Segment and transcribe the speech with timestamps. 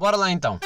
[0.00, 0.58] Bora lá então.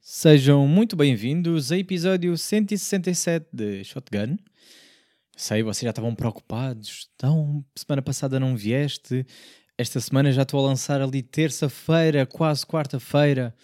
[0.00, 4.36] Sejam muito bem-vindos a episódio 167 de Shotgun.
[5.36, 7.08] Sei, vocês já estavam preocupados.
[7.16, 9.26] Então, semana passada não vieste.
[9.78, 13.54] Esta semana já estou a lançar ali terça-feira, quase quarta-feira.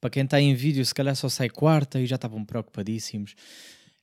[0.00, 3.34] Para quem está em vídeo, se calhar só sai quarta e já estavam preocupadíssimos.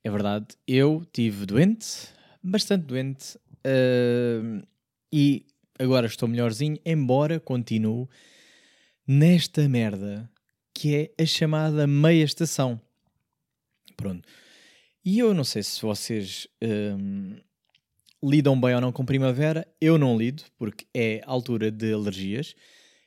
[0.03, 2.09] É verdade, eu tive doente,
[2.43, 4.67] bastante doente, uh,
[5.09, 5.45] e
[5.79, 8.09] agora estou melhorzinho, embora continue
[9.07, 10.29] nesta merda
[10.73, 12.81] que é a chamada meia estação.
[13.95, 14.27] Pronto.
[15.05, 17.37] E eu não sei se vocês um,
[18.23, 19.67] lidam bem ou não com primavera.
[19.81, 22.55] Eu não lido, porque é a altura de alergias,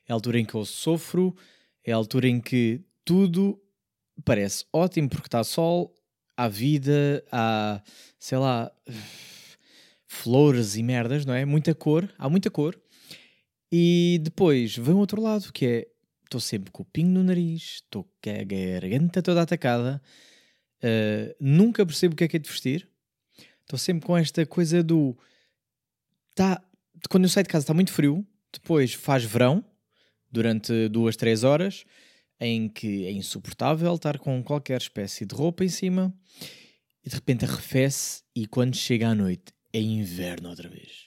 [0.06, 1.34] é a altura em que eu sofro,
[1.84, 3.60] é a altura em que tudo
[4.24, 5.94] parece ótimo porque está sol,
[6.36, 7.82] há vida, há,
[8.18, 8.70] sei lá,
[10.06, 11.44] flores e merdas, não é?
[11.44, 12.78] Muita cor, há muita cor.
[13.72, 15.86] E depois vem o outro lado, que é
[16.24, 20.02] estou sempre com o pingo no nariz, estou com a garganta toda atacada,
[20.82, 22.88] uh, nunca percebo o que é que é de vestir,
[23.66, 25.16] estou sempre com esta coisa do.
[26.34, 26.62] Tá,
[27.10, 29.64] quando eu saio de casa está muito frio, depois faz verão,
[30.30, 31.84] durante duas, três horas,
[32.40, 36.14] em que é insuportável estar com qualquer espécie de roupa em cima,
[37.04, 41.06] e de repente arrefece, e quando chega à noite é inverno outra vez.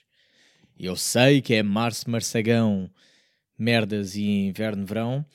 [0.78, 2.90] Eu sei que é março, marçagão
[3.58, 5.26] merdas e inverno, verão.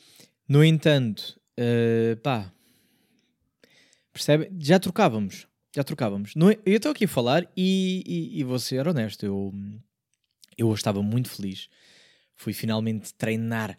[0.48, 2.52] No entanto, uh, pá,
[4.12, 4.50] percebe?
[4.58, 6.34] Já trocávamos, já trocávamos.
[6.36, 9.52] No, eu estou aqui a falar e, e, e vou ser honesto, eu,
[10.56, 11.68] eu estava muito feliz.
[12.36, 13.76] Fui finalmente treinar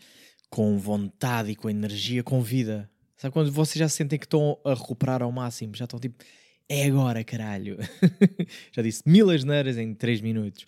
[0.49, 2.89] com vontade e com energia, com vida.
[3.15, 5.75] Sabe quando vocês já sentem que estão a recuperar ao máximo?
[5.75, 6.23] Já estão tipo,
[6.67, 7.77] é agora, caralho.
[8.73, 10.65] já disse mil asneiras em 3 minutos.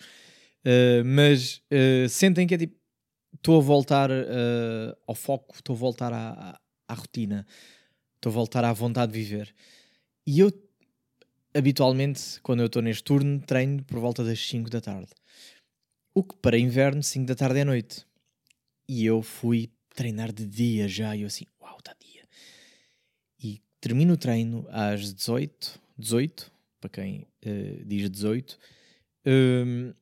[0.64, 2.76] Uh, mas uh, sentem que é tipo,
[3.34, 7.46] estou a voltar uh, ao foco, estou a voltar à, à, à rotina,
[8.16, 9.54] estou a voltar à vontade de viver.
[10.26, 10.50] E eu,
[11.58, 15.10] habitualmente, quando eu estou neste turno, treino por volta das 5 da tarde.
[16.14, 18.06] O que para inverno, 5 da tarde é noite.
[18.88, 22.22] E eu fui treinar de dia já, e eu assim, uau, está dia.
[23.42, 28.58] E termino o treino às 18, 18, para quem uh, diz 18,
[29.26, 29.92] um,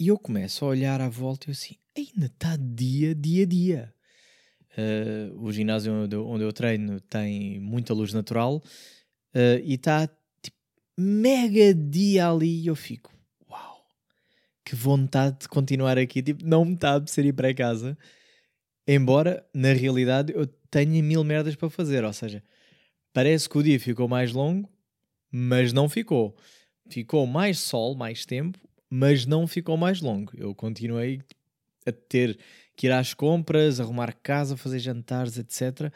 [0.00, 3.94] e eu começo a olhar à volta e eu assim, ainda está dia, dia, dia.
[4.76, 10.08] Uh, o ginásio onde eu, onde eu, treino tem muita luz natural uh, e está
[10.98, 13.12] mega dia ali e eu fico,
[13.50, 13.84] uau,
[14.64, 16.22] que vontade de continuar aqui.
[16.22, 17.96] Tipo, não me está a ser ir para casa.
[18.86, 22.04] Embora, na realidade, eu tenha mil merdas para fazer.
[22.04, 22.42] Ou seja,
[23.12, 24.68] parece que o dia ficou mais longo,
[25.30, 26.36] mas não ficou.
[26.88, 28.58] Ficou mais sol, mais tempo,
[28.90, 30.32] mas não ficou mais longo.
[30.36, 31.22] Eu continuei
[31.86, 32.38] a ter
[32.76, 35.92] que ir às compras, arrumar casa, fazer jantares, etc.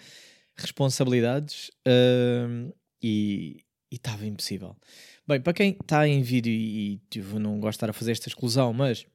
[0.57, 3.65] Responsabilidades uh, e
[3.97, 4.77] estava impossível.
[5.27, 8.13] Bem, para quem está em vídeo e, e tipo, não gosta de estar a fazer
[8.13, 9.07] esta exclusão, mas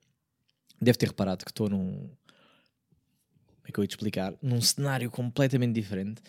[0.81, 1.91] deve ter reparado que estou num.
[1.97, 4.33] Como é que eu ia te explicar?
[4.41, 6.21] Num cenário completamente diferente.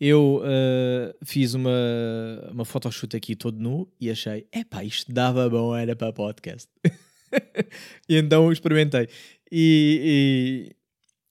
[0.00, 1.70] Eu uh, fiz uma,
[2.50, 6.70] uma photoshoot aqui todo nu e achei, epá, isto dava bom, era para podcast.
[8.08, 9.08] e então experimentei.
[9.50, 10.74] E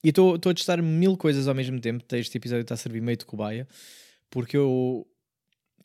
[0.03, 2.03] estou a testar mil coisas ao mesmo tempo.
[2.13, 3.67] Este episódio está a servir meio de cobaia,
[4.29, 5.07] porque eu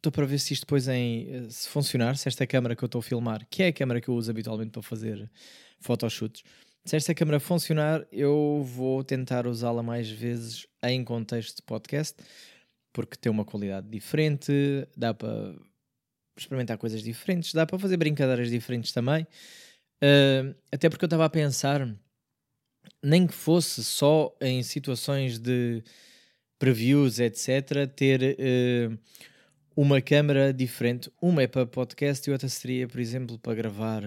[0.02, 2.98] estou para ver se isto depois em se funcionar, se esta câmera que eu estou
[2.98, 5.30] a filmar, que é a câmera que eu uso habitualmente para fazer
[5.80, 6.42] photoshoots,
[6.84, 12.20] se esta câmera funcionar, eu vou tentar usá-la mais vezes em contexto de podcast,
[12.92, 14.52] porque tem uma qualidade diferente,
[14.96, 15.54] dá para
[16.36, 19.22] experimentar coisas diferentes, dá para fazer brincadeiras diferentes também.
[20.02, 21.88] Uh, até porque eu estava a pensar
[23.00, 25.84] nem que fosse só em situações de
[26.58, 28.98] previews, etc., ter uh,
[29.76, 31.10] uma câmera diferente.
[31.20, 34.02] Uma é para podcast e outra seria, por exemplo, para gravar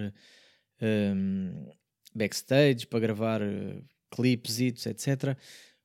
[0.81, 1.69] um,
[2.13, 5.37] backstage, para gravar uh, clipes, etc.,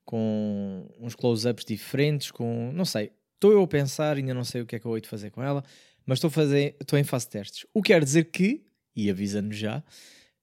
[0.03, 2.71] com uns close-ups diferentes, com.
[2.73, 3.11] não sei.
[3.35, 5.41] Estou eu a pensar, ainda não sei o que é que eu vou fazer com
[5.41, 5.63] ela,
[6.05, 6.31] mas estou,
[6.79, 7.65] estou em fase de testes.
[7.73, 8.63] O que quer dizer que,
[8.95, 9.83] e avisando já,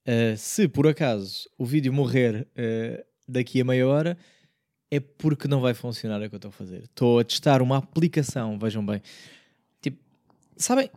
[0.08, 4.16] Uh, se por acaso o vídeo morrer uh, daqui a meia hora,
[4.90, 6.84] é porque não vai funcionar o que eu estou a fazer.
[6.84, 9.02] Estou a testar uma aplicação, vejam bem.
[9.82, 9.98] Tipo,
[10.56, 10.90] sabem,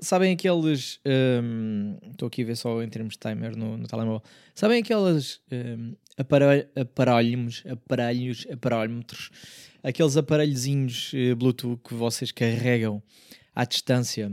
[0.00, 1.00] sabem aqueles.
[1.42, 4.22] hum, Estou aqui a ver só em termos de timer no, no telemóvel.
[4.54, 9.30] Sabem aqueles hum, aparelhos, aparelhos, aparelhos, aparelhómetros,
[9.82, 13.02] aqueles aparelhozinhos eh, Bluetooth que vocês carregam
[13.54, 14.30] à distância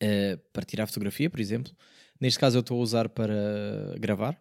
[0.00, 1.72] eh, para tirar fotografia, por exemplo.
[2.20, 4.40] Neste caso eu estou a usar para gravar.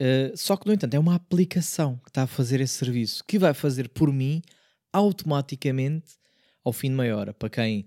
[0.00, 3.38] Uh, só que, no entanto, é uma aplicação que está a fazer esse serviço que
[3.38, 4.40] vai fazer por mim
[4.90, 6.14] automaticamente
[6.64, 7.34] ao fim de meia hora.
[7.34, 7.86] Para quem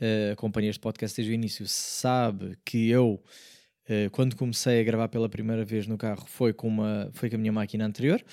[0.00, 3.20] uh, acompanha este podcast desde o início, sabe que eu,
[3.90, 7.34] uh, quando comecei a gravar pela primeira vez no carro, foi com, uma, foi com
[7.34, 8.24] a minha máquina anterior,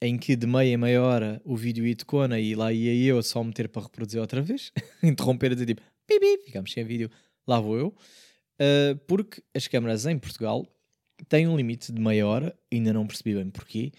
[0.00, 3.20] em que de meia em meia hora o vídeo ia tocona e lá ia eu
[3.20, 4.70] só meter para reproduzir outra vez,
[5.02, 7.10] interromper e dizer tipo, pipi, ficamos sem vídeo,
[7.48, 7.96] lá vou eu.
[9.08, 10.64] porque as câmaras em Portugal
[11.28, 13.92] tem um limite de meia hora, ainda não percebi bem porquê.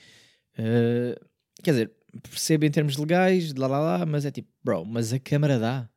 [0.58, 1.20] Uh,
[1.64, 1.92] quer dizer,
[2.30, 5.90] percebo em termos legais, lá lá lá, mas é tipo, bro, mas a câmara dá.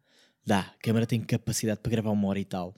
[0.44, 2.74] Dá, a câmara tem capacidade para gravar uma hora e tal.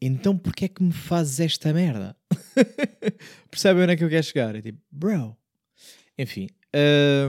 [0.00, 2.16] Então porquê é que me fazes esta merda?
[3.50, 4.54] Percebem onde é que eu quero chegar?
[4.54, 5.36] É tipo, bro.
[6.16, 6.48] Enfim,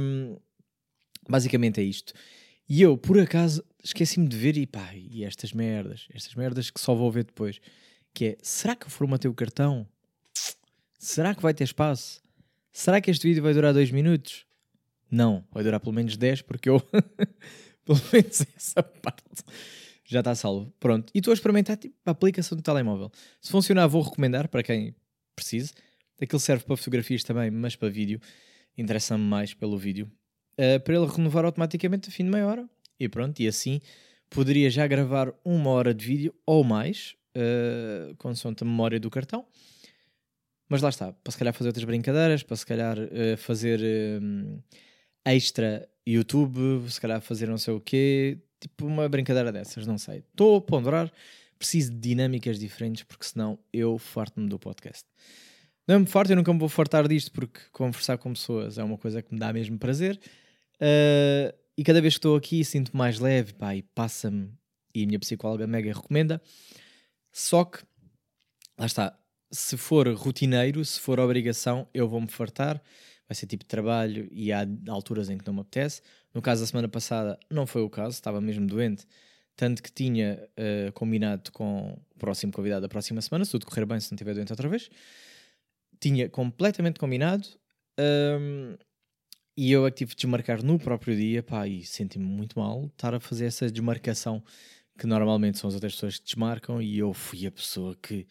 [0.01, 0.37] um,
[1.29, 2.13] basicamente é isto.
[2.67, 6.79] E eu, por acaso, esqueci-me de ver e pá, e estas merdas, estas merdas que
[6.79, 7.59] só vou ver depois.
[8.13, 9.87] Que é, será que eu formatei o cartão?
[11.01, 12.21] Será que vai ter espaço?
[12.71, 14.45] Será que este vídeo vai durar 2 minutos?
[15.09, 16.79] Não, vai durar pelo menos 10 porque eu.
[17.83, 19.43] pelo menos essa parte
[20.05, 20.71] já está salvo.
[20.79, 21.11] Pronto.
[21.15, 23.11] E estou a experimentar tipo, a aplicação do telemóvel.
[23.41, 24.95] Se funcionar, vou recomendar para quem
[25.35, 25.73] precise.
[26.21, 28.21] Aquilo serve para fotografias também, mas para vídeo.
[28.77, 30.07] Interessa-me mais pelo vídeo.
[30.53, 32.69] Uh, para ele renovar automaticamente a fim de meia hora.
[32.99, 33.81] E pronto, e assim
[34.29, 39.47] poderia já gravar uma hora de vídeo ou mais, uh, consoante a memória do cartão.
[40.71, 44.63] Mas lá está, para se calhar fazer outras brincadeiras, para se calhar uh, fazer uh,
[45.25, 50.19] extra YouTube, se calhar fazer não sei o quê, tipo uma brincadeira dessas, não sei.
[50.19, 51.11] Estou a ponderar,
[51.59, 55.03] preciso de dinâmicas diferentes, porque senão eu farto-me do podcast.
[55.85, 58.97] Não me farto, eu nunca me vou fartar disto, porque conversar com pessoas é uma
[58.97, 60.17] coisa que me dá mesmo prazer.
[60.75, 64.49] Uh, e cada vez que estou aqui sinto-me mais leve, pá, e passa-me,
[64.95, 66.41] e a minha psicóloga mega recomenda.
[67.29, 67.79] Só que,
[68.79, 69.17] lá está,
[69.51, 72.81] se for rotineiro, se for obrigação, eu vou-me fartar.
[73.27, 76.01] Vai ser tipo de trabalho e há alturas em que não me apetece.
[76.33, 79.05] No caso da semana passada, não foi o caso, estava mesmo doente.
[79.55, 83.85] Tanto que tinha uh, combinado com o próximo convidado da próxima semana, se tudo correr
[83.85, 84.89] bem, se não estiver doente outra vez.
[85.99, 87.47] Tinha completamente combinado.
[87.99, 88.75] Um,
[89.55, 92.85] e eu é que tive de desmarcar no próprio dia, pá, e senti-me muito mal
[92.85, 94.43] estar a fazer essa desmarcação
[94.97, 98.27] que normalmente são as outras pessoas que desmarcam e eu fui a pessoa que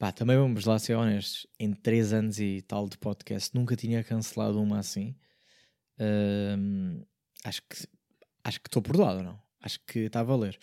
[0.00, 1.46] Pá, também vamos lá ser honestos.
[1.58, 5.14] Em 3 anos e tal de podcast, nunca tinha cancelado uma assim.
[7.44, 7.86] Acho que
[8.42, 9.38] acho que estou por lado, não?
[9.60, 10.58] Acho que está a valer.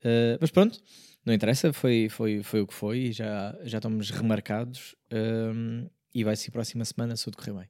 [0.00, 0.82] Uh, mas pronto,
[1.24, 4.96] não interessa, foi, foi, foi o que foi e já, já estamos remarcados.
[6.12, 7.68] E vai ser próxima semana se tudo correr bem.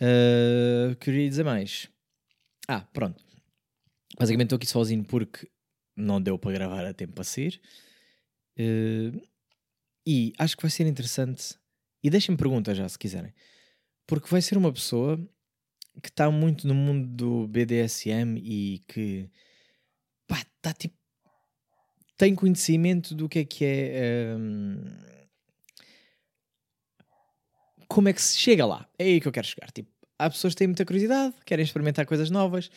[0.00, 1.88] Uh, queria dizer mais.
[2.66, 3.24] Ah, pronto.
[4.18, 5.48] Basicamente estou aqui sozinho porque
[5.96, 7.60] não deu para gravar a tempo para sair.
[8.58, 9.22] Uh,
[10.06, 11.56] e acho que vai ser interessante.
[12.02, 13.32] E deixem-me perguntas já, se quiserem.
[14.06, 15.18] Porque vai ser uma pessoa
[16.02, 19.30] que está muito no mundo do BDSM e que
[20.26, 20.96] pá, está tipo.
[22.16, 24.34] tem conhecimento do que é que é.
[24.36, 25.14] Um,
[27.88, 28.88] como é que se chega lá?
[28.98, 29.70] É aí que eu quero chegar.
[29.70, 32.70] Tipo, há pessoas que têm muita curiosidade, querem experimentar coisas novas.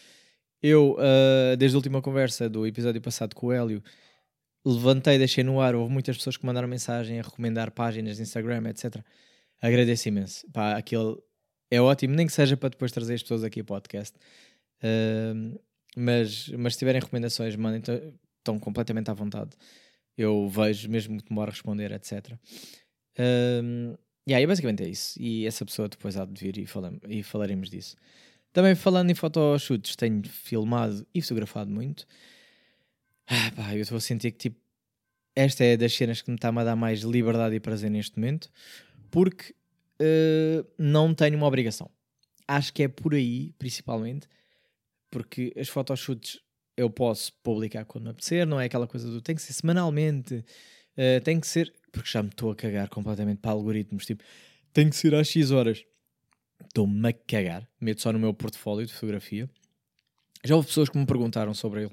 [0.61, 3.83] Eu, uh, desde a última conversa do episódio passado com o Hélio,
[4.73, 5.75] levantei, deixei no ar.
[5.75, 9.03] Houve muitas pessoas que mandaram mensagem a recomendar páginas de Instagram, etc.
[9.61, 10.45] Agradeço imenso.
[10.51, 11.15] Pá, aquele
[11.71, 14.17] é ótimo, nem que seja para depois trazer as pessoas aqui ao podcast.
[14.83, 15.59] Uh,
[15.95, 17.81] mas, mas se tiverem recomendações, mandem,
[18.37, 19.51] estão completamente à vontade.
[20.17, 22.33] Eu vejo, mesmo que demore a responder, etc.
[23.19, 25.21] Uh, e aí, basicamente é isso.
[25.21, 27.95] E essa pessoa depois há de vir e, falam, e falaremos disso.
[28.53, 32.05] Também falando em photoshoots, tenho filmado e fotografado muito.
[33.27, 34.57] Ah, pá, eu estou a sentir que tipo,
[35.35, 38.49] esta é das cenas que me está a dar mais liberdade e prazer neste momento,
[39.11, 39.53] porque
[40.01, 41.91] uh, não tenho uma obrigação.
[42.47, 44.27] Acho que é por aí, principalmente,
[45.11, 46.39] porque as photoshoots
[46.77, 50.35] eu posso publicar quando me apetecer, não é aquela coisa do tem que ser semanalmente,
[50.35, 54.23] uh, tem que ser, porque já me estou a cagar completamente para algoritmos, tipo,
[54.71, 55.83] tem que ser às X horas.
[56.63, 59.49] Estou-me a cagar, meto só no meu portfólio de fotografia.
[60.43, 61.91] Já houve pessoas que me perguntaram sobre ele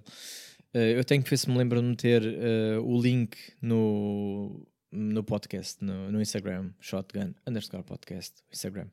[0.75, 5.23] Uh, eu tenho que ver se me lembro de meter uh, o link no, no
[5.23, 8.89] podcast, no, no Instagram, shotgun underscore podcast, Instagram.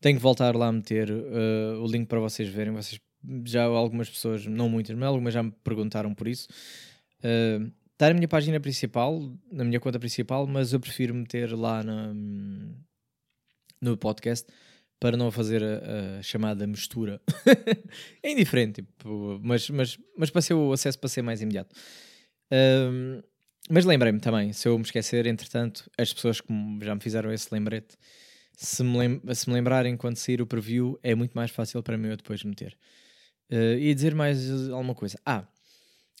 [0.00, 2.72] Tenho que voltar lá a meter uh, o link para vocês verem.
[2.72, 3.00] Vocês
[3.44, 6.48] já algumas pessoas, não muitas, mas algumas já me perguntaram por isso.
[7.18, 9.20] Uh, está na minha página principal,
[9.50, 12.14] na minha conta principal, mas eu prefiro meter lá na,
[13.82, 14.46] no podcast
[15.00, 17.20] para não fazer a, a chamada mistura.
[18.22, 21.74] é indiferente, tipo, mas, mas, mas para ser o acesso para ser mais imediato.
[22.52, 23.22] Um,
[23.70, 26.52] mas lembrei-me também, se eu me esquecer, entretanto, as pessoas que
[26.82, 27.96] já me fizeram esse lembrete,
[28.56, 31.96] se me, lem se me lembrarem quando sair o preview, é muito mais fácil para
[31.96, 32.76] mim eu depois meter.
[33.50, 35.18] Uh, e dizer mais alguma coisa.
[35.24, 35.46] Ah,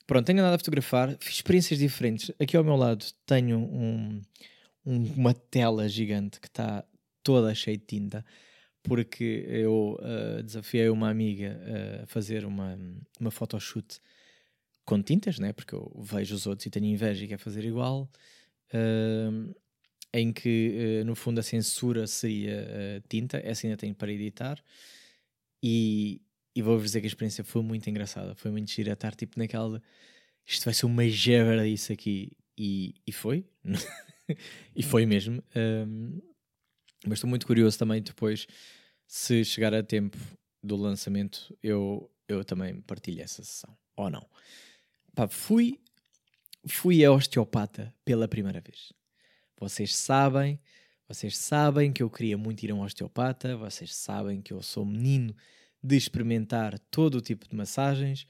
[0.06, 2.30] pronto, tenho andado a fotografar, fiz experiências diferentes.
[2.38, 4.22] Aqui ao meu lado tenho um,
[4.86, 6.84] um, uma tela gigante que está
[7.22, 8.24] toda cheia de tinta
[8.82, 11.60] porque eu uh, desafiei uma amiga
[12.02, 12.78] a fazer uma,
[13.20, 14.00] uma photoshoot
[14.84, 15.52] com tintas, né?
[15.52, 18.10] porque eu vejo os outros e tenho inveja e quero fazer igual,
[18.72, 19.54] uh,
[20.14, 24.62] em que uh, no fundo a censura seria tinta, essa ainda tenho para editar,
[25.62, 26.22] e,
[26.54, 29.82] e vou-vos dizer que a experiência foi muito engraçada, foi muito gira estar tipo naquela.
[30.46, 33.44] Isto vai ser uma gevra isso aqui, e, e foi,
[34.74, 35.42] e foi mesmo.
[37.06, 38.46] Mas estou muito curioso também depois
[39.06, 40.18] se chegar a tempo
[40.62, 43.76] do lançamento, eu, eu também partilho essa sessão.
[43.96, 44.24] Ou não.
[45.14, 45.80] Pá, fui,
[46.66, 48.92] fui a osteopata pela primeira vez.
[49.58, 50.60] Vocês sabem,
[51.08, 54.84] vocês sabem que eu queria muito ir a um osteopata, vocês sabem que eu sou
[54.84, 55.34] menino
[55.82, 58.26] de experimentar todo o tipo de massagens.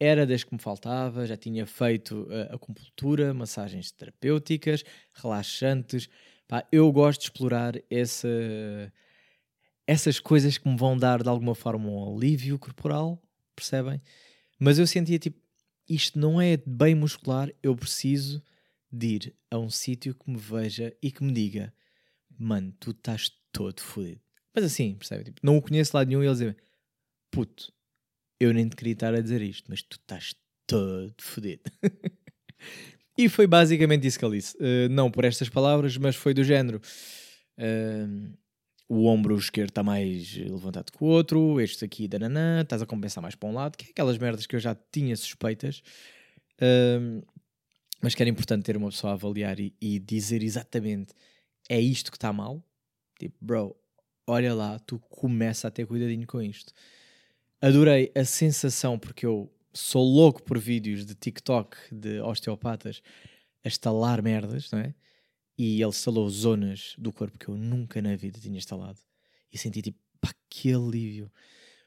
[0.00, 6.08] Era das que me faltava, já tinha feito uh, acupuntura, massagens terapêuticas, relaxantes.
[6.46, 8.28] Pá, eu gosto de explorar essa,
[9.86, 13.22] essas coisas que me vão dar de alguma forma um alívio corporal,
[13.56, 14.00] percebem?
[14.58, 15.40] Mas eu sentia tipo,
[15.88, 18.42] isto não é bem muscular, eu preciso
[18.90, 21.72] de ir a um sítio que me veja e que me diga,
[22.38, 24.20] mano, tu estás todo fodido.
[24.54, 25.24] Mas assim, percebe?
[25.24, 26.56] Tipo, não o conheço lá nenhum e ele dizer,
[27.30, 27.72] puto,
[28.38, 30.34] eu nem te queria estar a dizer isto, mas tu estás
[30.66, 31.62] todo fodido.
[33.16, 34.56] e foi basicamente isso que ele disse.
[34.56, 36.80] Uh, não por estas palavras, mas foi do género.
[37.58, 38.36] Uh,
[38.88, 43.22] o ombro esquerdo está mais levantado que o outro, este aqui, dananã, estás a compensar
[43.22, 45.82] mais para um lado, que é aquelas merdas que eu já tinha suspeitas,
[47.00, 47.22] um,
[48.02, 51.14] mas que era importante ter uma pessoa a avaliar e, e dizer exatamente
[51.68, 52.62] é isto que está mal.
[53.18, 53.76] Tipo, bro,
[54.26, 56.72] olha lá, tu começa a ter cuidadinho com isto.
[57.60, 63.02] Adorei a sensação, porque eu sou louco por vídeos de TikTok de osteopatas
[63.64, 64.94] a estalar merdas, não é?
[65.56, 68.98] e ele instalou zonas do corpo que eu nunca na vida tinha instalado.
[69.52, 71.30] E senti tipo, pá, que alívio.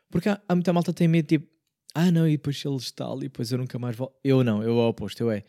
[0.09, 1.47] Porque há, há muita malta tem medo, tipo,
[1.93, 4.15] ah não, e depois ele instala e depois eu nunca mais volto.
[4.23, 5.43] Eu não, eu ao oposto, eu é,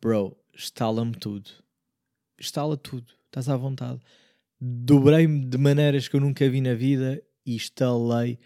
[0.00, 1.50] bro, instala-me tudo.
[2.38, 4.00] Instala tudo, estás à vontade.
[4.60, 8.38] Dobrei-me de maneiras que eu nunca vi na vida e instalei.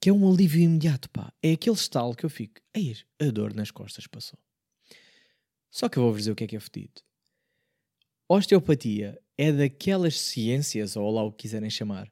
[0.00, 1.32] Que é um alívio imediato, pá.
[1.42, 4.38] É aquele estalo que eu fico, eis, a dor nas costas passou.
[5.70, 7.02] Só que eu vou-vos dizer o que é que é fedido
[8.28, 12.10] Osteopatia é daquelas ciências, ou lá o que quiserem chamar,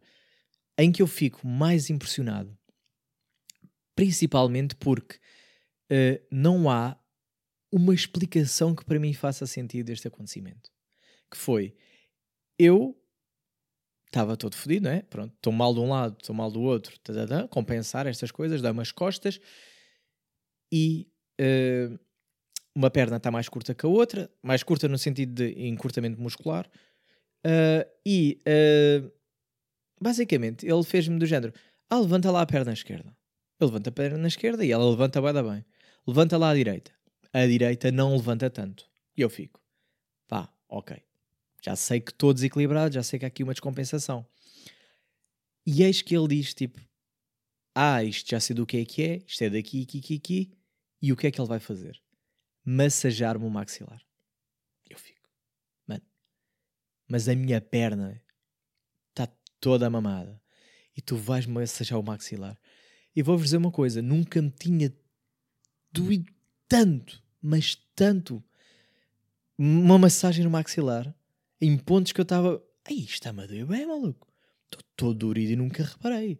[0.79, 2.57] em que eu fico mais impressionado.
[3.95, 5.17] Principalmente porque
[5.91, 6.99] uh, não há
[7.71, 10.71] uma explicação que para mim faça sentido deste acontecimento.
[11.31, 11.75] Que foi,
[12.59, 12.97] eu
[14.17, 15.03] estava todo fodido, não é?
[15.03, 18.73] Pronto, estou mal de um lado, estou mal do outro, tadadã, compensar estas coisas, dar
[18.73, 19.39] umas costas
[20.73, 21.07] e
[21.41, 21.99] uh,
[22.75, 26.67] uma perna está mais curta que a outra, mais curta no sentido de encurtamento muscular,
[27.47, 29.13] uh, e uh,
[30.01, 31.53] basicamente ele fez-me do género:
[31.91, 33.15] ah, levanta lá a perna esquerda.
[33.61, 35.65] Eu levanto a perna esquerda e ela levanta bem, bem.
[36.07, 36.93] Levanta lá a direita.
[37.33, 38.85] A direita não levanta tanto.
[39.17, 39.61] E eu fico:
[40.27, 41.03] pá, ok.
[41.67, 44.25] Já sei que estou desequilibrado, já sei que há aqui uma descompensação.
[45.67, 46.81] E eis que ele diz: tipo,
[47.75, 50.53] ah, isto já sei do que é que é, isto é daqui, aqui, aqui, aqui.
[51.03, 52.01] E o que é que ele vai fazer?
[52.67, 54.03] massajar-me o maxilar.
[54.91, 55.29] Eu fico,
[55.87, 56.03] mano,
[57.07, 58.21] mas a minha perna
[59.11, 59.29] está
[59.61, 60.43] toda mamada
[60.97, 62.59] e tu vais massajar o maxilar.
[63.15, 64.93] E vou-vos dizer uma coisa: nunca me tinha
[65.93, 66.33] doído
[66.67, 68.43] tanto, mas tanto,
[69.57, 71.15] uma massagem no maxilar
[71.61, 72.63] em pontos que eu estava.
[72.85, 74.29] Aí está-me a doer bem, maluco.
[74.65, 76.39] Estou todo dorido e nunca reparei.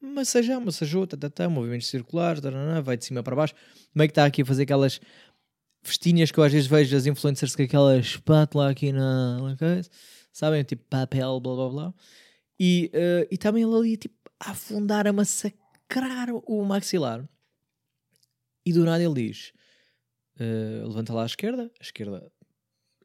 [0.00, 2.42] Massajar, massajou, tá, tá, tá, movimentos circulares,
[2.82, 3.54] vai de cima para baixo.
[3.92, 5.00] Como é que está aqui a fazer aquelas
[5.82, 9.56] festinhas que eu às vezes vejo as influencers com aquela espátula aqui na,
[10.32, 10.64] sabem?
[10.64, 11.94] Tipo papel, blá blá blá.
[12.58, 17.28] E, uh, e também ele ali tipo a afundar, a massacrar o maxilar.
[18.64, 19.52] E do nada ele diz:
[20.36, 22.32] uh, levanta lá à esquerda, a esquerda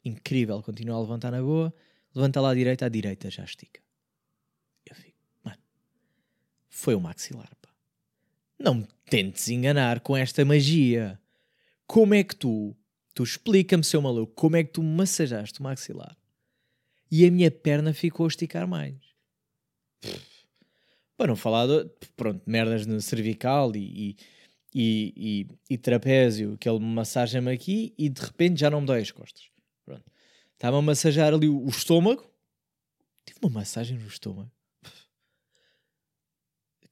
[0.08, 1.72] incrível, continua a levantar na boa,
[2.14, 3.80] levanta lá à direita, à direita já estica.
[4.86, 5.58] Eu fico, mano,
[6.68, 7.70] foi o maxilar, pá.
[8.58, 11.20] Não me tentes enganar com esta magia.
[11.86, 12.76] Como é que tu,
[13.14, 16.16] tu explica-me, seu maluco, como é que tu massajaste o maxilar
[17.10, 18.96] e a minha perna ficou a esticar mais?
[21.16, 24.16] Para não falar de, pronto, merdas no cervical e,
[24.74, 29.00] e, e, e trapézio, que ele massagem-me aqui e de repente já não me dói
[29.00, 29.50] as costas.
[30.58, 32.28] Estava a massajar ali o, estômago.
[33.24, 34.50] Tive uma massagem no estômago.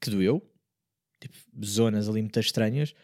[0.00, 0.40] Que doeu.
[1.20, 2.94] Tipo, zonas ali muito estranhas.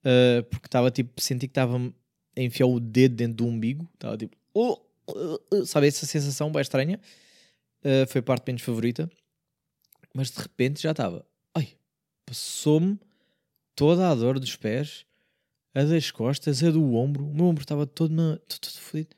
[0.00, 3.88] Uh, porque estava tipo, senti que estava a enfiar o dedo dentro do umbigo.
[3.94, 7.00] Estava tipo, oh, uh, uh, sabe essa sensação bem estranha?
[7.82, 9.10] Uh, foi a parte menos favorita.
[10.12, 11.26] Mas de repente já estava.
[11.54, 11.78] Ai,
[12.26, 13.00] passou-me
[13.74, 15.06] toda a dor dos pés,
[15.74, 17.26] a das costas, a do ombro.
[17.26, 19.16] O meu ombro estava todo, todo fodido.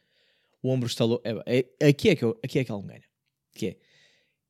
[0.62, 1.22] O ombro estalou.
[1.24, 3.04] É, é, aqui, é que eu, aqui é que ele me ganha.
[3.52, 3.76] Que é,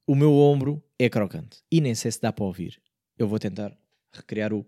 [0.07, 1.63] o meu ombro é crocante.
[1.71, 2.81] E nem sei se dá para ouvir.
[3.19, 3.77] Eu vou tentar
[4.13, 4.67] recriar o...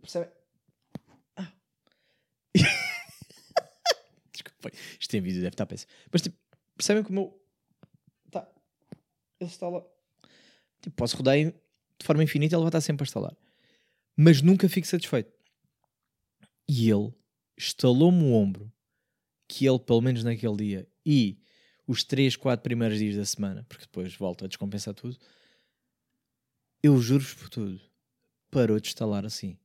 [0.00, 0.30] Percebe?
[1.36, 1.52] Ah.
[4.32, 4.70] Desculpa.
[5.00, 5.90] Isto em vídeo deve estar péssimo.
[6.12, 6.36] Mas tipo,
[6.76, 7.46] percebem como eu...
[8.30, 8.48] Tá.
[9.40, 9.84] Ele está lá.
[10.80, 11.52] Tipo, posso rodar em
[11.98, 13.36] de forma infinita, ele vai estar sempre a estalar.
[14.16, 15.32] Mas nunca fico satisfeito.
[16.68, 17.12] E ele
[17.56, 18.72] estalou-me o ombro,
[19.48, 21.38] que ele, pelo menos naquele dia, e
[21.86, 25.16] os 3, 4 primeiros dias da semana, porque depois volta a descompensar tudo,
[26.82, 27.80] eu juro-vos por tudo,
[28.50, 29.58] parou de estalar assim.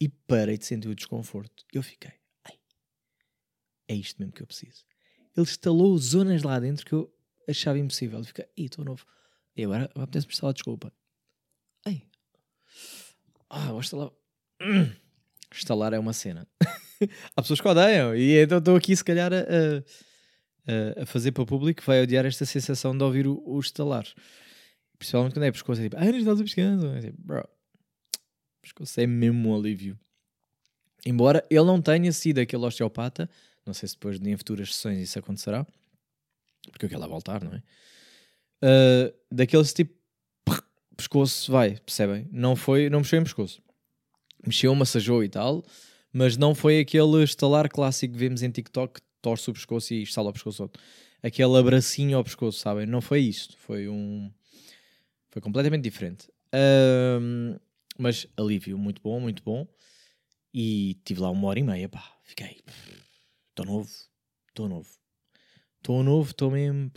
[0.00, 1.64] E parei de sentir o desconforto.
[1.72, 2.12] Eu fiquei,
[2.44, 2.58] ai,
[3.88, 4.84] é isto mesmo que eu preciso.
[5.36, 7.12] Ele instalou zonas lá dentro que eu
[7.48, 8.18] achava impossível.
[8.18, 9.06] Eu fiquei, estou novo.
[9.56, 10.92] E agora apetece-me instalar desculpa.
[13.56, 14.10] Ah, vou instalar.
[15.52, 16.46] Instalar é uma cena.
[17.36, 18.14] Há pessoas que odeiam.
[18.14, 22.02] E então estou aqui, se calhar, a, a, a, fazer para o público que vai
[22.02, 24.06] odiar esta sensação de ouvir o, o instalar.
[24.98, 25.80] Principalmente quando é pescoço.
[25.80, 26.86] É tipo, ah, não estás pescando.
[26.96, 27.48] É tipo, bro.
[28.62, 29.98] Pescoço é mesmo um alívio.
[31.04, 33.28] Embora ele não tenha sido aquele osteopata,
[33.66, 35.66] não sei se depois em futuras sessões isso acontecerá,
[36.70, 37.62] porque eu quero lá voltar, não é?
[38.62, 39.94] Uh, daqueles tipo
[40.96, 42.28] pescoço vai, percebem?
[42.32, 43.60] Não foi, não mexeu em pescoço.
[44.46, 45.64] Mexeu, massajou e tal,
[46.12, 50.30] mas não foi aquele estalar clássico que vemos em TikTok, torce o pescoço e estala
[50.30, 50.82] o pescoço outro.
[51.22, 52.86] Aquele abracinho ao pescoço, sabem?
[52.86, 54.30] Não foi isto, foi um...
[55.30, 56.30] Foi completamente diferente.
[57.20, 57.56] Um,
[57.98, 59.66] mas alívio, muito bom, muito bom.
[60.52, 62.60] E tive lá uma hora e meia, pá, fiquei...
[63.50, 63.90] Estou novo,
[64.48, 64.90] estou novo.
[65.78, 66.92] Estou novo, estou mesmo...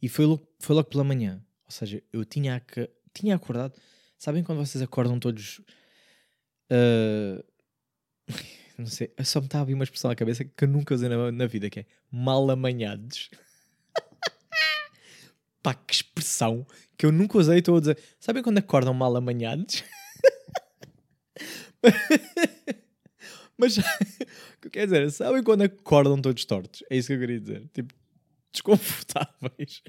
[0.00, 1.44] E foi logo, foi logo pela manhã.
[1.64, 2.62] Ou seja, eu tinha,
[3.12, 3.74] tinha acordado.
[4.16, 5.60] Sabem quando vocês acordam todos.
[6.70, 7.42] Uh,
[8.78, 11.32] não sei, só me estava a vir uma expressão na cabeça que nunca usei na,
[11.32, 13.30] na vida, que é mal amanhados.
[15.62, 17.98] Pá, que expressão que eu nunca usei, estou a dizer.
[18.20, 19.84] Sabem quando acordam mal amanhados?
[23.56, 23.76] Mas,
[24.70, 26.84] quer dizer, sabem quando acordam todos tortos?
[26.88, 27.68] É isso que eu queria dizer.
[27.72, 27.92] Tipo,
[28.52, 29.82] desconfortáveis,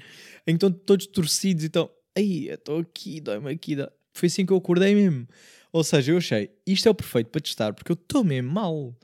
[0.46, 3.76] estão todos torcidos e estão, aí, estou aqui, dói-me aqui.
[3.76, 3.88] Dói.
[4.12, 5.26] Foi assim que eu acordei mesmo.
[5.72, 8.96] Ou seja, eu achei, isto é o perfeito para testar, porque eu estou mesmo mal.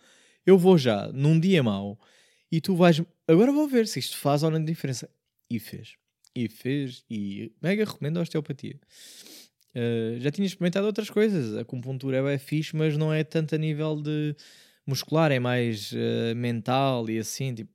[0.45, 1.99] Eu vou já num dia mau
[2.51, 3.03] e tu vais.
[3.27, 5.09] Agora vou ver se isto faz ou não diferença.
[5.51, 5.95] E fez.
[6.35, 7.05] E fez.
[7.11, 8.79] E mega recomendo a osteopatia.
[9.75, 11.57] Uh, já tinha experimentado outras coisas.
[11.57, 14.35] A acupuntura é fixe, mas não é tanto a nível de
[14.87, 17.55] muscular, é mais uh, mental e assim.
[17.55, 17.71] Tipo,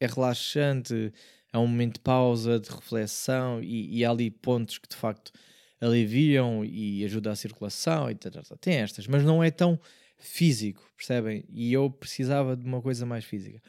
[0.00, 1.12] é relaxante,
[1.52, 5.32] é um momento de pausa, de reflexão e, e há ali pontos que de facto
[5.80, 9.78] aliviam e ajudam a circulação e tal, tem estas, mas não é tão
[10.18, 11.44] físico, percebem?
[11.48, 13.60] E eu precisava de uma coisa mais física.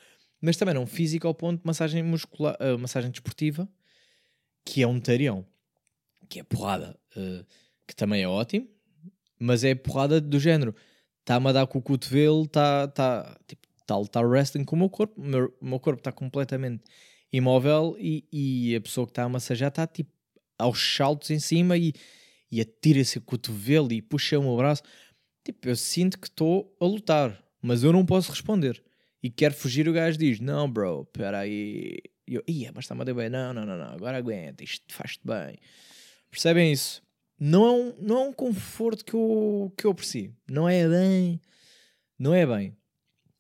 [0.42, 3.68] Mas também não físico ao ponto de massagem muscular, uh, massagem desportiva,
[4.64, 5.46] que é um tarião,
[6.30, 7.46] que é porrada, uh,
[7.86, 8.68] que também é ótimo,
[9.40, 10.76] mas é porrada do género.
[11.22, 14.90] Está-me a dar com o cotovelo, está tá, tipo, tal está wrestling com o meu
[14.90, 16.84] corpo, o meu, meu corpo está completamente
[17.32, 20.12] imóvel e, e, a pessoa que está a massajar está tipo
[20.58, 21.94] aos saltos em cima e,
[22.52, 24.84] e atira-se o cotovelo e puxa o meu braço.
[25.44, 28.84] Tipo, eu sinto que estou a lutar, mas eu não posso responder.
[29.22, 31.98] E quero fugir, o gajo diz: Não, bro, espera aí.
[32.28, 33.30] E eu, ia, mas está-me a bem.
[33.30, 35.58] Não, não, não, não, agora aguenta, isto faz-te bem.
[36.30, 37.02] Percebem isso?
[37.40, 40.36] Não é um, não é um conforto que eu, que eu aprecio.
[40.50, 41.42] Não é bem.
[42.18, 42.76] Não é bem.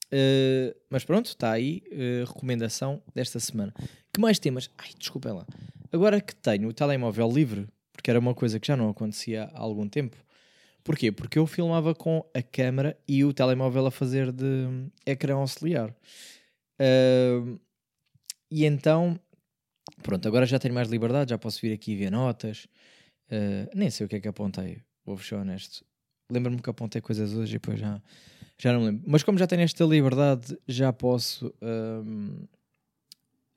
[0.08, 3.74] Uh, mas pronto, está aí uh, recomendação desta semana.
[4.14, 4.70] Que mais temas?
[4.78, 5.46] Ai, desculpem lá.
[5.92, 9.60] Agora que tenho o telemóvel livre, porque era uma coisa que já não acontecia há
[9.60, 10.18] algum tempo.
[10.84, 11.12] Porquê?
[11.12, 15.90] Porque eu filmava com a câmera e o telemóvel a fazer de ecrã auxiliar.
[16.80, 17.60] Uh,
[18.50, 19.20] e então,
[20.02, 22.68] pronto, agora já tenho mais liberdade, já posso vir aqui ver notas.
[23.30, 25.84] Uh, nem sei o que é que apontei, vou ser honesto.
[26.32, 28.02] Lembro-me que apontei coisas hoje e depois já,
[28.58, 29.04] já não me lembro.
[29.08, 31.54] Mas como já tenho esta liberdade, já posso,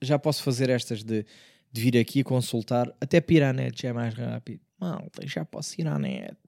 [0.01, 1.25] já posso fazer estas de,
[1.73, 2.95] de vir aqui consultar.
[3.01, 4.61] Até para ir à net já é mais rápido.
[4.79, 6.37] Malta, já posso ir à net.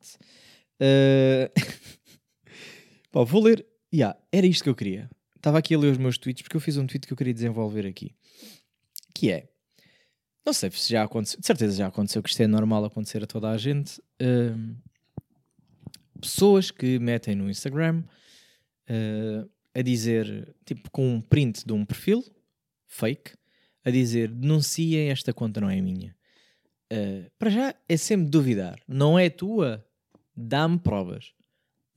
[0.82, 1.46] Uh...
[3.24, 3.64] Vou ler.
[3.94, 5.08] Yeah, era isto que eu queria.
[5.36, 7.32] Estava aqui a ler os meus tweets porque eu fiz um tweet que eu queria
[7.32, 8.16] desenvolver aqui.
[9.14, 9.52] Que é
[10.44, 13.26] não sei se já aconteceu, de certeza já aconteceu que isto é normal acontecer a
[13.26, 14.00] toda a gente.
[14.20, 14.76] Uh,
[16.20, 18.02] pessoas que metem no Instagram
[18.90, 22.24] uh, a dizer, tipo, com um print de um perfil
[22.88, 23.32] fake,
[23.84, 26.14] a dizer denunciem esta conta não é minha.
[26.92, 29.84] Uh, para já é sempre duvidar, não é tua,
[30.36, 31.32] dá-me provas.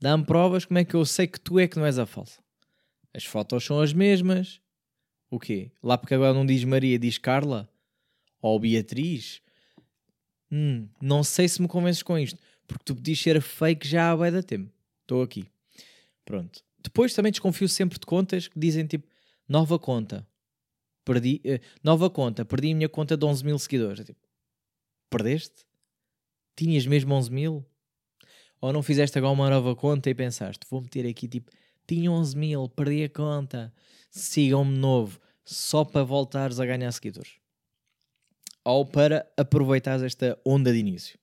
[0.00, 2.40] Dá-me provas como é que eu sei que tu é que não és a falsa.
[3.14, 4.60] As fotos são as mesmas.
[5.30, 5.70] O quê?
[5.82, 7.68] Lá porque agora não diz Maria, diz Carla
[8.40, 9.40] ou Beatriz,
[10.52, 14.16] hum, não sei se me convences com isto, porque tu podias ser fake já há
[14.16, 14.70] bem da tempo.
[15.02, 15.44] Estou aqui.
[16.24, 16.62] Pronto.
[16.82, 19.08] Depois também desconfio sempre de contas que dizem tipo,
[19.48, 20.26] nova conta.
[21.06, 24.04] Perdi, uh, nova conta, perdi a minha conta de 11 mil seguidores.
[24.04, 24.20] Tipo,
[25.08, 25.64] perdeste?
[26.54, 27.64] Tinhas mesmo 11 mil?
[28.60, 31.50] Ou não fizeste agora uma nova conta e pensaste, vou meter aqui tipo,
[31.86, 33.72] tinha 11 mil, perdi a conta,
[34.10, 37.38] sigam-me novo, só para voltares a ganhar seguidores
[38.66, 41.16] ou para aproveitar esta onda de início.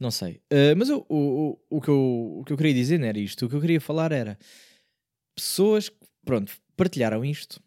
[0.00, 0.42] Não sei.
[0.52, 3.46] Uh, mas o, o, o, que eu, o que eu queria dizer não era isto.
[3.46, 4.36] O que eu queria falar era
[5.32, 7.62] pessoas que, pronto, partilharam isto.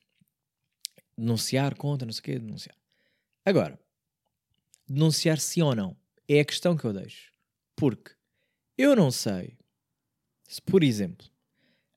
[1.17, 2.77] Denunciar conta, não sei o quê, denunciar.
[3.45, 3.79] Agora,
[4.87, 5.95] denunciar sim ou não
[6.27, 7.31] é a questão que eu deixo.
[7.75, 8.11] Porque
[8.77, 9.57] eu não sei
[10.47, 11.27] se, por exemplo,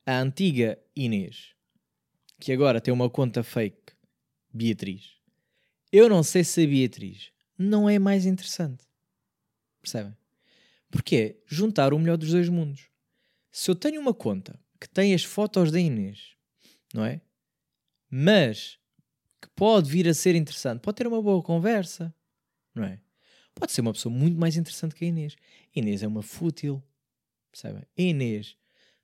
[0.05, 1.55] a antiga Inês,
[2.41, 3.95] que agora tem uma conta fake,
[4.53, 5.17] Beatriz,
[5.93, 8.85] eu não sei se a Beatriz não é mais interessante.
[9.81, 10.17] Percebem?
[10.91, 12.89] Porque é juntar o melhor dos dois mundos.
[13.51, 16.37] Se eu tenho uma conta que tem as fotos da Inês,
[16.93, 17.21] não é?
[18.11, 18.79] Mas
[19.57, 22.15] pode vir a ser interessante, pode ter uma boa conversa,
[22.75, 23.01] não é?
[23.55, 25.35] Pode ser uma pessoa muito mais interessante que a Inês.
[25.75, 26.83] Inês é uma fútil,
[27.51, 27.83] percebem?
[27.97, 28.57] Inês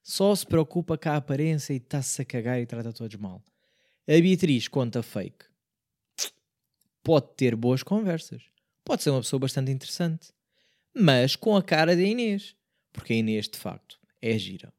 [0.03, 3.43] só se preocupa com a aparência e está-se a cagar e trata todos mal.
[4.07, 5.53] A Beatriz conta fake
[7.03, 8.43] pode ter boas conversas.
[8.85, 10.33] Pode ser uma pessoa bastante interessante.
[10.95, 12.55] Mas com a cara da Inês.
[12.93, 14.73] Porque a Inês, de facto, é gira.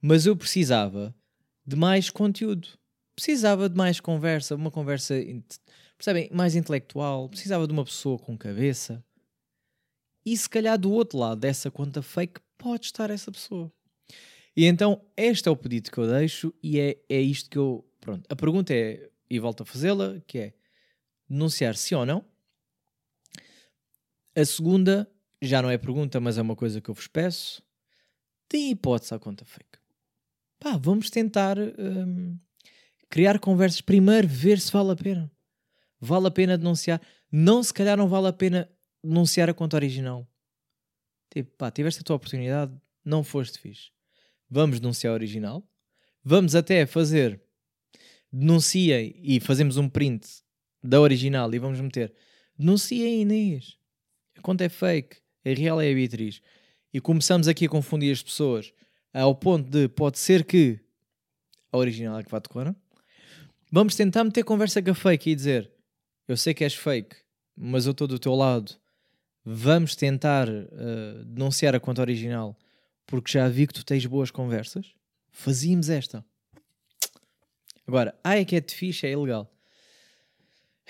[0.00, 1.14] Mas eu precisava
[1.66, 2.68] de mais conteúdo.
[3.22, 5.14] Precisava de mais conversa, uma conversa,
[5.96, 7.28] percebem, mais intelectual.
[7.28, 9.00] Precisava de uma pessoa com cabeça.
[10.26, 13.72] E se calhar do outro lado dessa conta fake pode estar essa pessoa.
[14.56, 17.88] E então este é o pedido que eu deixo e é, é isto que eu.
[18.00, 20.52] Pronto, a pergunta é, e volto a fazê-la, que é
[21.28, 22.24] denunciar sim ou não.
[24.34, 25.08] A segunda
[25.40, 27.62] já não é pergunta, mas é uma coisa que eu vos peço.
[28.48, 29.78] Tem hipótese à conta fake.
[30.58, 32.36] Pá, vamos tentar hum,
[33.12, 33.82] criar conversas.
[33.82, 35.30] Primeiro, ver se vale a pena.
[36.00, 36.98] Vale a pena denunciar.
[37.30, 38.66] Não, se calhar não vale a pena
[39.04, 40.26] denunciar a conta original.
[41.30, 42.72] Tipo, pá, tiveste a tua oportunidade,
[43.04, 43.90] não foste fixe.
[44.48, 45.62] Vamos denunciar a original.
[46.24, 47.38] Vamos até fazer.
[48.32, 50.26] Denunciem e fazemos um print
[50.82, 52.14] da original e vamos meter
[52.58, 53.76] denuncia a Inês,
[54.36, 56.40] a conta é fake, a real é a Beatriz.
[56.94, 58.72] E começamos aqui a confundir as pessoas
[59.12, 60.80] ao ponto de pode ser que
[61.70, 62.74] a original é que vá tocar.
[63.74, 65.70] Vamos tentar meter conversa com a fake e dizer
[66.28, 67.16] eu sei que és fake,
[67.56, 68.76] mas eu estou do teu lado.
[69.42, 72.54] Vamos tentar uh, denunciar a conta original
[73.06, 74.94] porque já vi que tu tens boas conversas.
[75.30, 76.22] Fazíamos esta.
[77.86, 79.50] Agora, ai que é de fixe, é ilegal.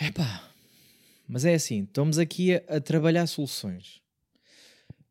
[0.00, 0.50] Epá,
[1.28, 4.02] mas é assim, estamos aqui a, a, trabalhar soluções.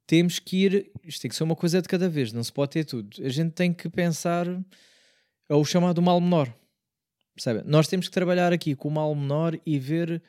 [0.05, 2.71] Temos que ir, isto tem que ser uma coisa de cada vez, não se pode
[2.71, 3.25] ter tudo.
[3.25, 4.45] A gente tem que pensar
[5.47, 6.53] é o chamado mal menor.
[7.41, 7.67] Percebe?
[7.67, 10.21] Nós temos que trabalhar aqui com o mal menor e ver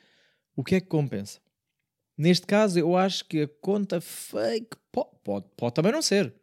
[0.55, 1.39] o que é que compensa.
[2.17, 6.33] Neste caso, eu acho que a conta fake pode, pode, pode também não ser.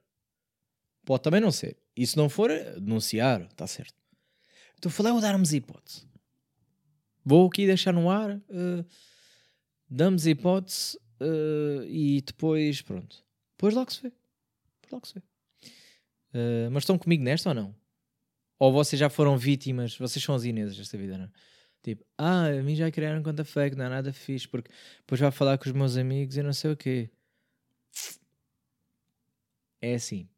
[1.05, 1.77] Pode também não ser.
[1.97, 3.95] E se não for, denunciar, está certo.
[4.79, 6.07] Então falei, vou dar-me hipótese.
[7.25, 8.87] Vou aqui deixar no ar, uh,
[9.89, 13.25] damos hipótese uh, e depois, pronto.
[13.57, 14.13] Depois logo se vê.
[14.81, 15.21] Depois logo se vê.
[16.33, 17.80] Uh, mas estão comigo nesta ou não?
[18.61, 19.97] Ou vocês já foram vítimas?
[19.97, 21.31] Vocês são as Inês desta vida, não é?
[21.83, 25.31] Tipo, ah, a mim já criaram conta fake, não é nada fixe, porque depois vai
[25.31, 27.11] falar com os meus amigos e não sei o quê.
[29.81, 30.29] É assim.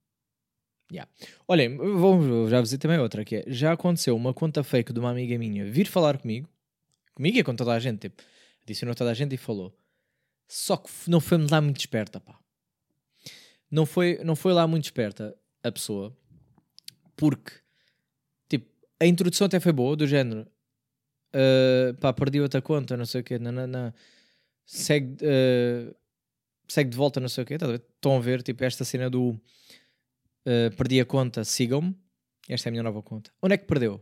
[0.93, 1.11] Yeah.
[1.49, 5.11] Olhem, vou, já vos também outra, que é, já aconteceu uma conta fake de uma
[5.11, 6.49] amiga minha vir falar comigo,
[7.15, 8.23] comigo e com toda a gente, tipo,
[8.63, 9.77] adicionou toda a gente e falou:
[10.47, 12.39] Só que não foi-me lá muito esperta, pá.
[13.71, 16.17] Não foi, não foi lá muito esperta a pessoa,
[17.17, 17.53] porque,
[19.03, 20.47] a introdução até foi boa, do género,
[21.35, 23.93] uh, pá, perdi outra conta, não sei o quê, não, não, não.
[24.65, 25.95] Segue, uh,
[26.69, 27.55] segue de volta, não sei o quê.
[27.55, 31.97] Estão a ver, tipo, esta cena do uh, perdi a conta, sigam-me.
[32.49, 33.33] Esta é a minha nova conta.
[33.43, 34.01] Onde é que perdeu?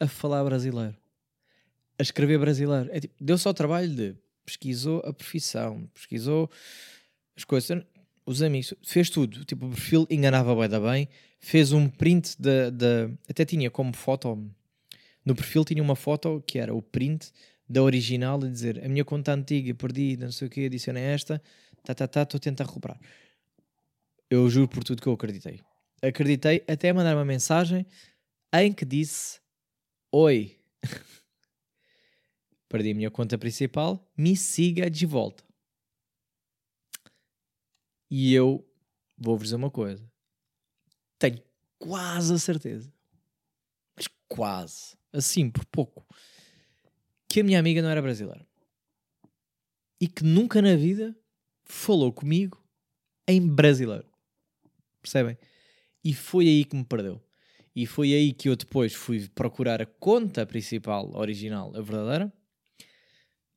[0.00, 0.96] A falar brasileiro.
[1.96, 2.88] A escrever brasileiro.
[2.92, 6.50] É, tipo, deu só o trabalho de pesquisou a profissão, pesquisou
[7.36, 7.82] as coisas,
[8.26, 9.44] os amigos, fez tudo.
[9.44, 11.08] Tipo, o perfil enganava bem da bem,
[11.44, 12.70] fez um print da.
[13.28, 14.50] Até tinha como foto.
[15.24, 17.32] No perfil tinha uma foto que era o print
[17.68, 21.42] da original a dizer a minha conta antiga perdi, não sei o que, adicionei esta,
[21.82, 23.00] tá, tá, tá, estou a tentar recuperar.
[24.28, 25.60] Eu juro por tudo que eu acreditei.
[26.02, 27.86] Acreditei até mandar uma mensagem
[28.52, 29.40] em que disse:
[30.12, 30.58] Oi,
[32.68, 35.44] perdi a minha conta principal, me siga de volta.
[38.10, 38.66] E eu
[39.16, 40.13] vou-vos dizer uma coisa:
[41.30, 41.42] tenho
[41.78, 42.92] quase a certeza,
[43.96, 46.06] mas quase, assim por pouco,
[47.28, 48.46] que a minha amiga não era brasileira
[50.00, 51.16] e que nunca na vida
[51.64, 52.62] falou comigo
[53.26, 54.06] em brasileiro.
[55.00, 55.38] Percebem?
[56.02, 57.22] E foi aí que me perdeu.
[57.74, 62.32] E foi aí que eu depois fui procurar a conta principal original, a verdadeira,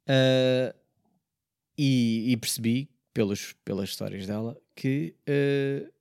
[0.08, 0.74] Uh,
[1.78, 5.92] e, e, percebi, pelos, pelas histórias dela, que uh,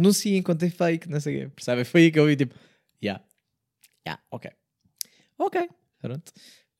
[0.00, 1.52] não se encontrei fake, não sei o quê.
[1.54, 1.84] Percebe?
[1.84, 2.54] Foi aí que eu vi tipo,
[3.02, 3.22] yeah,
[4.06, 4.50] yeah, ok.
[5.38, 5.68] Ok,
[6.00, 6.32] pronto.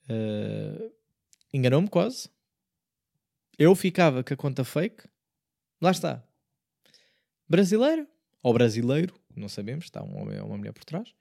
[0.08, 0.92] Uh,
[1.52, 2.28] Enganou-me quase.
[3.58, 5.04] Eu ficava com a conta fake.
[5.80, 6.22] Lá está.
[7.48, 8.06] Brasileiro
[8.42, 11.12] ou brasileiro, não sabemos, está um homem ou uma mulher por trás.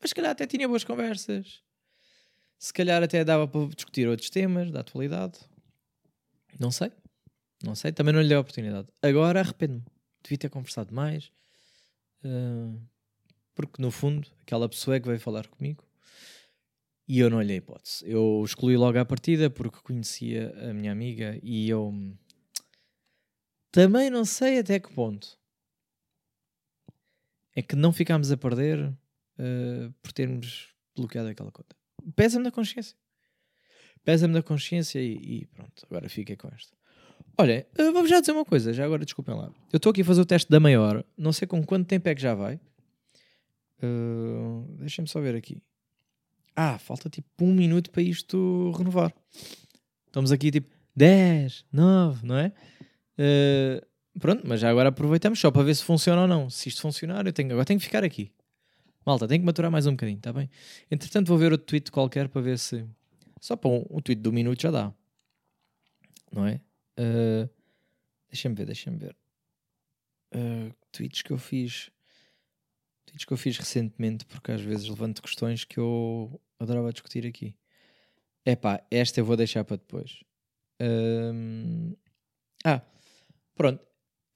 [0.00, 1.62] Mas se calhar até tinha boas conversas.
[2.58, 5.38] Se calhar até dava para discutir outros temas da atualidade.
[6.58, 6.92] Não sei.
[7.64, 7.92] Não sei.
[7.92, 8.88] Também não lhe dei a oportunidade.
[9.02, 9.84] Agora arrependo-me.
[10.28, 11.32] Devia ter conversado mais.
[12.24, 12.80] Uh,
[13.54, 15.82] porque no fundo, aquela pessoa é que veio falar comigo.
[17.06, 18.04] E eu não olhei hipótese.
[18.06, 21.94] Eu excluí logo a partida porque conhecia a minha amiga e eu
[23.72, 25.38] também não sei até que ponto
[27.56, 31.78] é que não ficámos a perder uh, por termos bloqueado aquela conta
[32.14, 32.96] pesa-me na consciência.
[34.04, 36.76] Pesa-me na consciência e, e, pronto, agora fiquei com esta.
[37.40, 39.52] Olha, vou-vos já dizer uma coisa, já agora desculpem lá.
[39.72, 42.14] Eu estou aqui a fazer o teste da maior, não sei com quanto tempo é
[42.14, 42.58] que já vai.
[43.80, 45.62] Uh, Deixem-me só ver aqui.
[46.56, 49.14] Ah, falta tipo um minuto para isto renovar.
[50.06, 52.52] Estamos aqui tipo 10, 9, não é?
[53.16, 56.50] Uh, pronto, mas já agora aproveitamos só para ver se funciona ou não.
[56.50, 58.32] Se isto funcionar, eu tenho, agora tenho que ficar aqui.
[59.06, 60.50] Malta, tem que maturar mais um bocadinho, está bem?
[60.90, 62.84] Entretanto, vou ver outro tweet qualquer para ver se.
[63.40, 64.92] Só para um, um tweet do minuto já dá.
[66.32, 66.60] Não é?
[66.98, 67.48] Uh,
[68.28, 69.16] deixa-me ver, deixa-me ver.
[70.34, 71.90] Uh, tweets que eu fiz.
[73.06, 77.54] Tweets que eu fiz recentemente, porque às vezes levanto questões que eu adorava discutir aqui.
[78.44, 80.22] É pá, esta eu vou deixar para depois.
[80.80, 81.96] Uh,
[82.64, 82.82] ah,
[83.54, 83.86] pronto.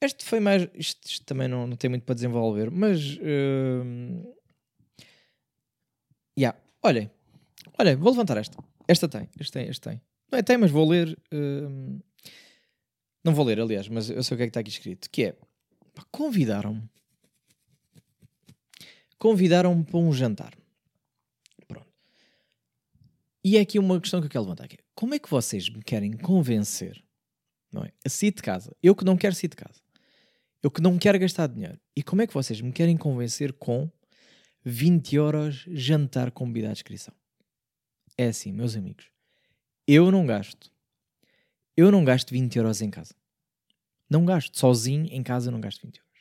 [0.01, 0.67] Este foi mais.
[0.73, 3.17] Isto, isto também não, não tem muito para desenvolver, mas.
[3.17, 4.33] Uh,
[6.37, 6.57] Yeah.
[6.81, 7.09] Olhem,
[7.77, 8.57] olhem, vou levantar esta.
[8.87, 10.01] Esta tem, esta tem, esta tem.
[10.31, 11.17] Não é tem, mas vou ler.
[11.31, 12.01] Uh...
[13.23, 15.09] Não vou ler, aliás, mas eu sei o que é que está aqui escrito.
[15.09, 15.37] Que é,
[16.11, 16.83] convidaram-me.
[19.17, 20.53] Convidaram-me para um jantar.
[21.67, 21.87] Pronto.
[23.43, 24.65] E é aqui uma questão que eu quero levantar.
[24.65, 24.75] aqui.
[24.75, 27.01] É, como é que vocês me querem convencer,
[27.71, 27.91] não é?
[28.05, 28.75] A sair de casa.
[28.83, 29.81] Eu que não quero sair de casa.
[30.61, 31.79] Eu que não quero gastar dinheiro.
[31.95, 33.89] E como é que vocês me querem convencer com
[34.65, 37.13] 20 euros jantar com bebida à inscrição.
[38.17, 39.07] É assim, meus amigos.
[39.87, 40.71] Eu não gasto.
[41.75, 43.15] Eu não gasto 20 euros em casa.
[44.09, 44.57] Não gasto.
[44.57, 46.13] Sozinho em casa não gasto 20 euros.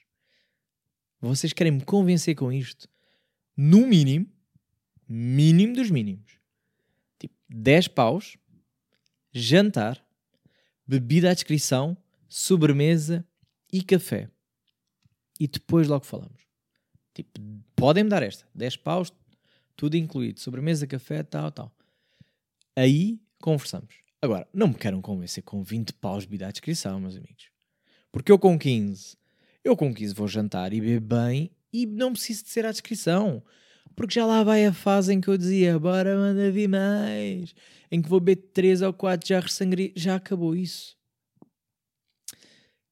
[1.21, 2.89] Vocês querem me convencer com isto?
[3.57, 4.27] No mínimo,
[5.09, 6.39] mínimo dos mínimos.
[7.19, 8.37] Tipo, 10 paus,
[9.31, 10.05] jantar,
[10.87, 11.97] bebida à descrição,
[12.29, 13.25] sobremesa
[13.73, 14.29] e café.
[15.39, 16.43] E depois logo falamos.
[17.15, 17.41] Tipo,
[17.77, 19.13] podem-me dar esta, 10 paus,
[19.77, 21.77] tudo incluído, sobremesa, café, tal, tal.
[22.75, 24.02] Aí conversamos.
[24.23, 27.51] Agora, não me queiram convencer com 20 paus de à descrição, meus amigos.
[28.13, 29.17] Porque eu com 15,
[29.65, 33.43] eu com 15 vou jantar e beber bem e não preciso de ser à descrição.
[33.97, 37.55] Porque já lá vai a fase em que eu dizia, bora manda vir mais.
[37.91, 39.93] Em que vou beber 3 ou 4, já ressangria.
[39.97, 40.97] Já acabou isso.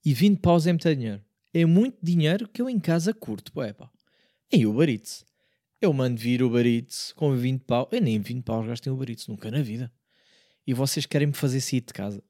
[0.04, 1.24] E 20 paus é muito dinheiro.
[1.54, 3.90] É muito dinheiro que eu em casa curto, pô, é pá
[4.52, 5.24] em Uber Eats.
[5.80, 7.88] Eu mando vir Uber Eats com 20 pau.
[7.92, 9.90] Eu nem 20 paus gasto em Uber Eats, nunca na vida.
[10.70, 12.22] E vocês querem-me fazer sair de casa.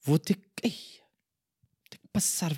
[0.00, 0.70] vou ter que, ei,
[1.90, 2.56] ter que passar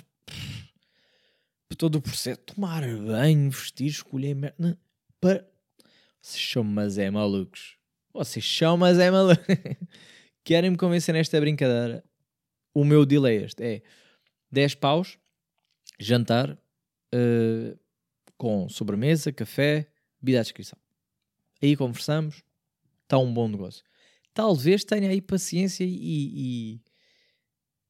[1.67, 4.79] por todo o processo, tomar banho, vestir, escolher merda.
[5.19, 5.49] Para...
[6.21, 7.75] Vocês são, mas é malucos.
[8.13, 9.43] Vocês são, mas é malucos.
[10.45, 12.03] Querem-me convencer nesta brincadeira?
[12.71, 13.81] O meu deal é este: é
[14.51, 15.17] 10 paus,
[15.99, 17.79] jantar, uh,
[18.37, 19.89] com sobremesa, café,
[20.21, 20.77] bebida à descrição.
[21.63, 22.43] Aí conversamos,
[23.05, 23.83] está um bom negócio.
[24.37, 26.79] Talvez tenha aí paciência e,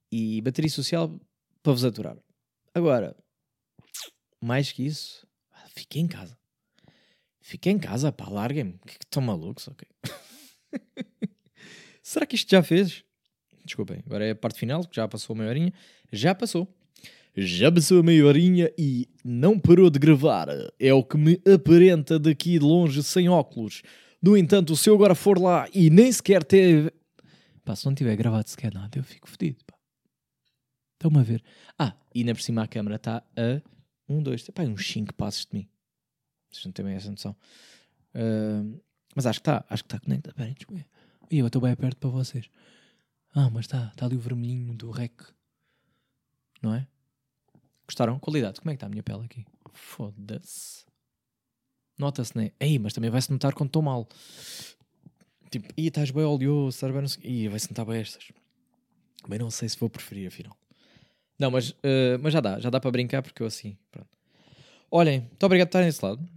[0.10, 1.20] e, e bateria social
[1.62, 2.18] para vos aturar.
[2.74, 3.14] Agora,
[4.42, 5.28] mais que isso,
[5.76, 6.38] fiquei em casa.
[7.42, 8.80] Fiquei em casa, pá, larguem-me.
[8.88, 9.86] Que estão malucos, ok?
[12.02, 13.04] Será que isto já fez?
[13.66, 15.74] Desculpem, agora é a parte final, que já passou a meia horinha.
[16.14, 16.66] Já passou.
[17.36, 20.48] Já passou a meia horinha e não parou de gravar.
[20.80, 23.82] É o que me aparenta daqui de longe sem óculos.
[24.22, 26.92] No entanto, se eu agora for lá e nem sequer teve.
[27.64, 29.58] Pá, se não tiver gravado sequer nada, eu fico fodido.
[30.94, 31.44] Estão-me a ver.
[31.78, 33.62] Ah, e ainda por cima a câmera está a
[34.10, 35.70] um, dois, três, pá, uns 5 passos de mim.
[36.50, 37.36] Vocês não têm bem essa noção.
[38.16, 38.82] Uh,
[39.16, 40.34] mas acho que está, acho que está conectado.
[40.34, 40.86] Peraí, deixa
[41.30, 42.50] eu estou bem perto para vocês.
[43.36, 45.22] Ah, mas está, está ali o vermelhinho do rec.
[46.62, 46.88] Não é?
[47.86, 48.18] Gostaram?
[48.20, 48.60] Qualidade.
[48.60, 49.46] Como é que está a minha pele aqui?
[49.74, 50.86] Foda-se.
[51.98, 52.52] Nota-se, né?
[52.60, 54.08] Ei, mas também vai-se notar quando estou mal.
[55.50, 56.94] Tipo, ia estás bem oleoso, sabe?
[57.00, 57.24] Não sei...
[57.24, 58.32] Ih, vai-se notar bem estas.
[59.28, 60.56] Bem, não sei se vou preferir, afinal.
[61.40, 64.10] Não, mas, uh, mas já dá, já dá para brincar porque eu assim, pronto.
[64.90, 66.28] Olhem, muito obrigado por estarem desse lado.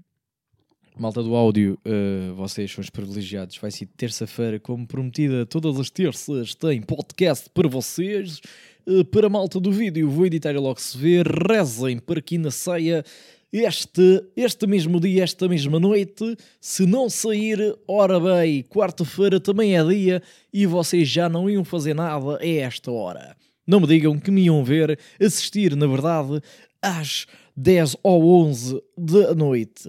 [0.98, 3.56] Malta do áudio, uh, vocês são os privilegiados.
[3.56, 8.40] Vai ser terça-feira, como prometida, todas as terças tem podcast para vocês.
[8.86, 11.22] Uh, para a malta do vídeo, vou editar e logo se vê.
[11.22, 13.04] Rezem para que na ceia
[13.52, 16.36] este, este mesmo dia, esta mesma noite.
[16.60, 21.94] Se não sair, ora bem, quarta-feira também é dia e vocês já não iam fazer
[21.94, 23.36] nada a esta hora.
[23.66, 26.40] Não me digam que me iam ver assistir, na verdade,
[26.82, 29.88] às 10 ou 11 da noite.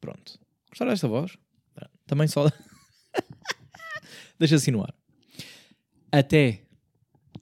[0.00, 0.38] Pronto.
[0.70, 1.36] Gostaram desta voz?
[2.06, 2.46] Também só.
[4.38, 4.94] Deixa assim no ar.
[6.10, 6.62] Até.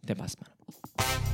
[0.03, 1.30] Até para a semana.